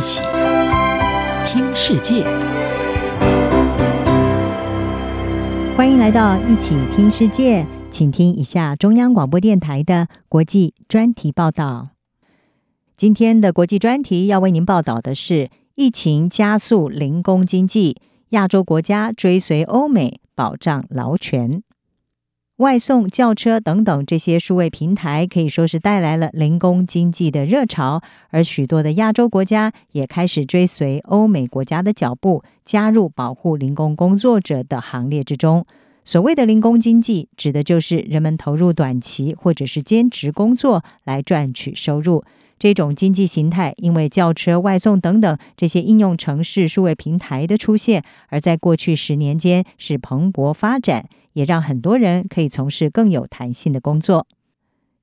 [0.00, 0.22] 一起
[1.44, 2.24] 听世界，
[5.76, 11.90] 欢迎来到一起听世界，请听一下中央广播电台的国际专题报道。
[12.96, 21.62] 今天的国际专题要为您报道的是：疫情加速零工经济，亚洲国家追随欧美保障劳权。
[22.60, 35.64] 外送、轿车等等这些数位平台可以说是带来了零工经济的热潮，而许多的亚洲国家也开始追随欧美国家的脚步，加入保护零工工作者的行列之中。
[36.04, 42.22] 所谓的零工经济，指的就是人们投入短期或者是兼职工作来赚取收入。
[42.58, 51.08] 这种经济形态因为轿车、外送等等这些应用城市数位平台的出现，而在过去十年间是蓬勃发展。
[51.32, 54.26] 也让很多人可以从事更有弹性的工作。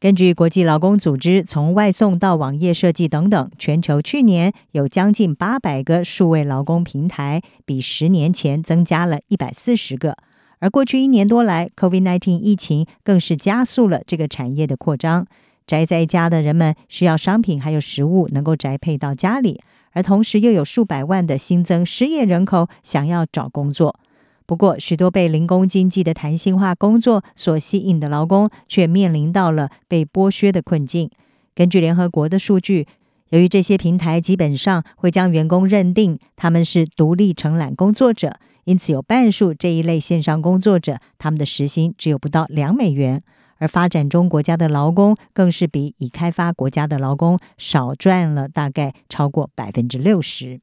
[0.00, 10.16] 根据国际劳工组织，从外送到网页设计等等，全球去年有将近八百个数位劳工平台，比十年前增加了一百四十个。
[10.58, 15.26] 而过去一年多来，COVID-19 疫情更是加速了这个产业的扩张。
[15.66, 23.98] 宅在家的人们需要商品还有食物能够宅配到家里，而同时又有数百万的新增失业人口想要找工作。
[24.46, 31.10] 不过，许多被零工经济的弹性化工作所吸引的劳工，却面临到了被剥削的困境。
[31.54, 32.86] 根据联合国的数据，
[33.30, 43.22] 由于这些平台基本上会将员工认定他们是独立承揽工作者，因此有半数这一类线上工作者，他们的时薪只有不到两美元。
[43.58, 50.60] 而发展中国家的劳工，更是比已开发国家的劳工少赚了大概超过百分之六十。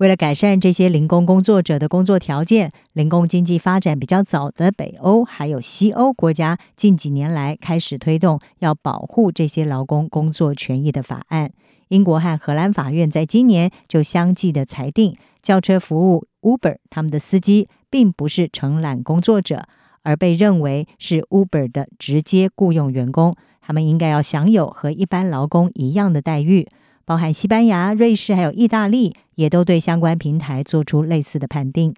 [0.00, 11.52] 为了改善这些零工工作者的工作条件，零工经济发展比较早的北欧还有西欧国家，近几年来开始推动要保护这些劳工工作权益的法案。
[11.88, 19.66] 英国和荷兰法院在今年就相继的裁定，叫车服务 Uber 他们的司机并不是承揽工作者，
[20.02, 26.66] 而被认为是 Uber 的直接雇佣员工，他们应该要享有和一般劳工一样的待遇。
[27.04, 31.94] 包含西班牙、瑞士还有意大利，也都对相关平台做出类似的判定。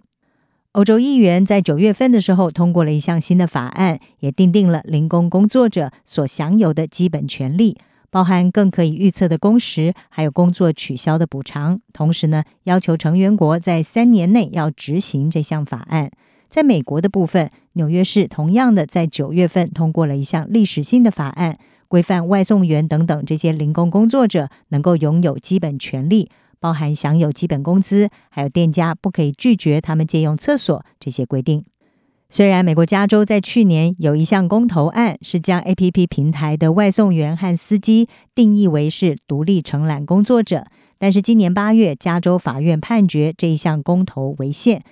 [0.72, 7.76] 欧洲议员在九月份的时候通过了一项新的法案，也订定了零工工作者所享有的基本权利，
[8.10, 11.78] 包含更可以预测的工时，还有工作取消的补偿。
[11.92, 16.10] 同时呢，要求成员国在三年内要执行这项法案。
[16.48, 21.56] 在美国的部分，纽约市同样的在九月份通过了一项历史性的法案。
[21.92, 31.62] 规范外送员等等这些零工工作者能够拥有基本权利，包含享有基本工资，还有店家不可以拒绝他们借用厕所这些规定。
[32.30, 40.64] 虽然美国加州在去年有一项公投案，是将 APP 平台的外送员和司机定义为是独立承揽工作者，
[40.96, 44.82] 但是今年八月，加州法院判决这一项公投违宪。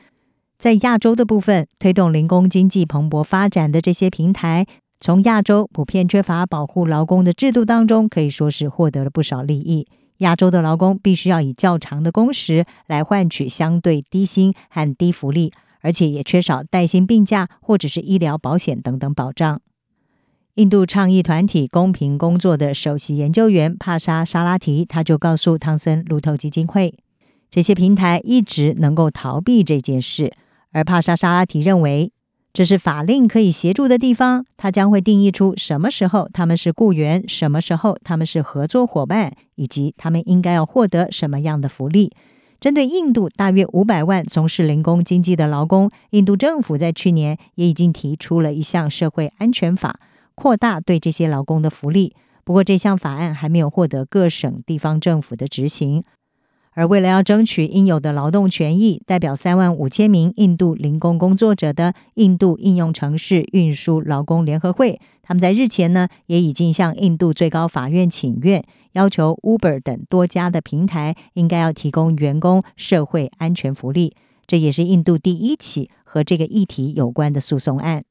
[0.58, 4.66] 在亚洲的部分，推动零工经济蓬勃发展的这些平台。
[5.02, 9.86] 从亚洲普遍缺乏保护劳工的制度当中，可以说是获得了不少利益。
[10.18, 19.58] 亚洲的劳工必须要以较长的工时来换取相对低薪和低福利，而且也缺少带薪病假或者是医疗保险等等保障。
[20.56, 26.94] 印度倡议团体公平工作的首席研究员帕莎沙拉提，他就告诉汤森路透基金会，
[27.50, 30.34] 这些平台一直能够逃避这件事，
[30.72, 32.12] 而帕莎沙拉提认为。
[32.52, 42.12] 这是法令可以协助的地方，它将会定义出什么时候他们是雇员，什么时候他们是合作伙伴，以及他们应该要获得什么样的福利。
[42.58, 50.00] 针对印度大约五百万从事零工经济的劳工，印度政府在去年也已经提出了一项社会安全法，
[50.34, 52.14] 扩大对这些劳工的福利。
[52.42, 56.02] 不过，这项法案还没有获得各省地方政府的执行。
[56.72, 74.14] 而为了要争取应有的劳动权益，代表三万五千名印度零工工作者的印度应用城市运输劳工联合会，他们在日前呢也已经向印度最高法院请愿，要求 Uber 等多家的平台应该要提供员工社会安全福利。
[74.46, 78.04] 这也是印度第一起和这个议题有关的诉讼案。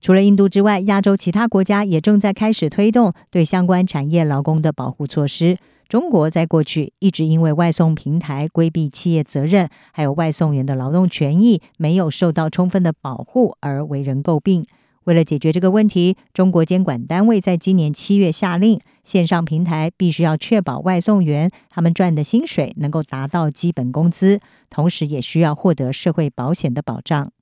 [0.00, 5.58] 除了印度之外，亚洲其他国家也正在开始推动对相关产业劳工的保护措施。
[5.90, 14.64] 中国在过去一直因为外送平台规避企业责任，还有外送员的劳动权益没有受到充分的保护而为人诟病。
[15.02, 24.38] 为了解决这个问题，中国监管单位在今年七月下令，线上平台必须要确保外送员他们赚的薪水能够达到基本工资，
[24.68, 27.32] 同时也需要获得社会保险的保障。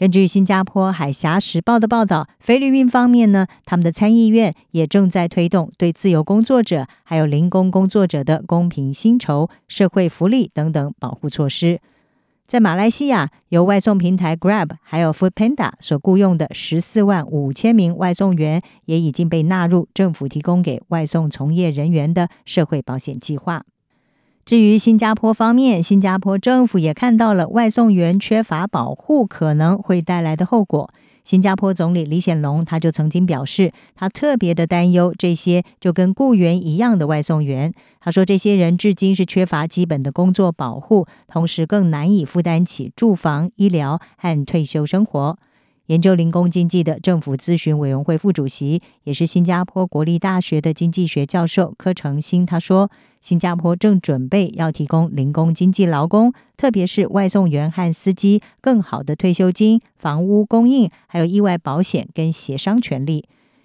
[0.00, 11.82] 根据新加坡海峡时报的报道，菲律宾方面呢，他们的参议院也正在推动对自由工作者还有零工工作者的公平薪酬、社会福利等等保护措施。
[12.46, 23.64] 在马来西亚，由外送平台 Grab 还有 Foodpanda 所雇佣的十四万五千名外送员，也已经被纳入政府提供给外送从业人员的社会保险计划。
[24.44, 30.90] 至于新加坡方面，新加坡政府也看到了外送员缺乏保护可能会带来的后果。
[31.22, 37.72] 新加坡总理李显龙他就曾经表示，他特别的担忧这些就跟雇员一样的外送员。
[38.00, 45.38] 他说，这些人至今是缺乏基本的工作保护，同时更难以负担起住房、医疗和退休生活。
[45.90, 52.88] 研究零工经济的政府咨询委员会副主席，也是新加坡国立大学的经济学教授柯成新，他说，
[53.20, 63.24] 新加坡正准备要提供零工经济劳工，特别是外送员和司机更好的退休金、房屋供应，还有意外保险跟协商权利。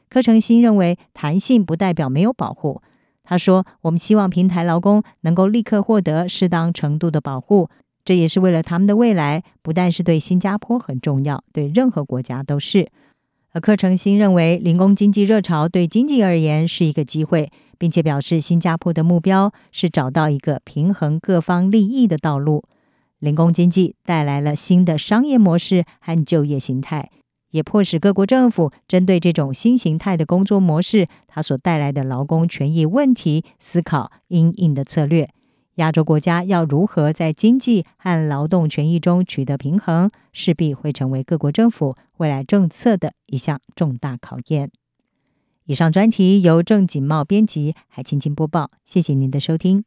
[0.10, 2.81] 柯成新认为，弹性不代表没有保护。
[3.24, 7.69] 他说，我们希望平台劳工能够立刻获得适当程度的保护。
[8.06, 12.90] 这也是为了他们的未来，不但是对新加坡很重要，对任何国家都是。
[13.52, 22.63] 而柯成新认为，零工经济热潮对经济而言是一个机会，并且表示新加坡的目标是找到一个平衡各方利益的道路。
[23.19, 27.10] 零工经济带来了新的商业模式和就业形态，
[27.52, 35.30] 也迫使各国政府针对这种新形态的工作模式，它所带来的劳工权益问题，思考应应的策略。
[35.75, 44.72] 亚洲国家要如何在经济和劳动权益中取得平衡，势必会成为各国政府未来政策的一项重大考验。
[45.66, 48.72] 以上专题由郑锦茂编辑，还青青播报。
[48.86, 49.83] 谢谢您的收听。